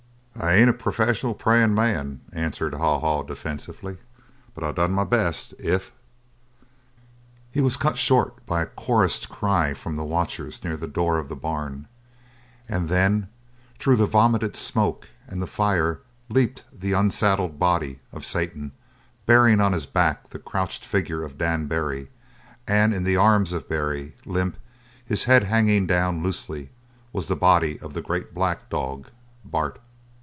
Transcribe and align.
"I 0.39 0.55
ain't 0.55 0.71
a 0.71 0.73
professional 0.73 1.35
prayin' 1.35 1.75
man," 1.75 2.21
answered 2.33 2.73
Haw 2.73 2.99
Haw 2.99 3.21
defensively, 3.21 3.97
"but 4.55 4.63
I 4.63 4.71
done 4.71 4.91
my 4.91 5.03
best. 5.03 5.53
If" 5.59 5.91
He 7.53 7.61
was 7.61 7.77
cut 7.77 7.95
short 7.99 8.43
by 8.47 8.63
a 8.63 8.65
chorused 8.65 9.29
cry 9.29 9.75
from 9.75 9.97
the 9.97 10.03
watchers 10.03 10.63
near 10.63 10.75
the 10.77 10.87
door 10.87 11.19
of 11.19 11.29
the 11.29 11.35
barn, 11.35 11.85
and 12.67 12.89
then, 12.89 13.27
through 13.77 13.97
the 13.97 14.07
vomitted 14.07 14.55
smoke 14.55 15.07
and 15.27 15.43
the 15.43 15.47
fire, 15.47 15.99
leaped 16.27 16.63
the 16.73 16.93
unsaddled 16.93 17.59
body 17.59 17.99
of 18.11 18.25
Satan 18.25 18.71
bearing 19.27 19.61
on 19.61 19.73
his 19.73 19.85
back 19.85 20.31
the 20.31 20.39
crouched 20.39 20.83
figure 20.83 21.21
of 21.23 21.37
Dan 21.37 21.67
Barry, 21.67 22.09
and 22.67 22.95
in 22.95 23.03
the 23.03 23.15
arms 23.17 23.53
of 23.53 23.69
Barry, 23.69 24.15
limp, 24.25 24.57
his 25.05 25.25
head 25.25 25.43
hanging 25.43 25.85
down 25.85 26.23
loosely, 26.23 26.71
was 27.13 27.27
the 27.27 27.35
body 27.35 27.79
of 27.79 27.93
the 27.93 28.01
great 28.01 28.33
black 28.33 28.69
dog, 28.71 29.09
Bart. 29.45 29.79